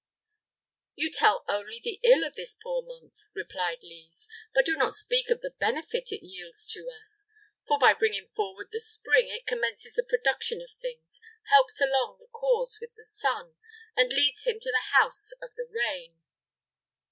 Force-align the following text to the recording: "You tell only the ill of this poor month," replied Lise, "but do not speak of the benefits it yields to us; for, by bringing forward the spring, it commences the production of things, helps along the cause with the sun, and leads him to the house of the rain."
"You 0.95 1.11
tell 1.11 1.45
only 1.47 1.79
the 1.79 1.99
ill 2.03 2.23
of 2.23 2.33
this 2.33 2.55
poor 2.55 2.81
month," 2.81 3.13
replied 3.35 3.83
Lise, 3.83 4.27
"but 4.51 4.65
do 4.65 4.75
not 4.75 4.93
speak 4.95 5.29
of 5.29 5.41
the 5.41 5.51
benefits 5.59 6.11
it 6.11 6.23
yields 6.25 6.65
to 6.69 6.89
us; 6.99 7.27
for, 7.67 7.77
by 7.77 7.93
bringing 7.93 8.29
forward 8.35 8.69
the 8.71 8.79
spring, 8.79 9.27
it 9.27 9.45
commences 9.45 9.93
the 9.93 10.03
production 10.03 10.59
of 10.59 10.71
things, 10.81 11.21
helps 11.51 11.79
along 11.79 12.17
the 12.19 12.25
cause 12.31 12.79
with 12.81 12.95
the 12.95 13.03
sun, 13.05 13.57
and 13.95 14.11
leads 14.11 14.43
him 14.43 14.59
to 14.61 14.71
the 14.71 14.95
house 14.97 15.33
of 15.39 15.53
the 15.53 15.67
rain." 15.69 16.19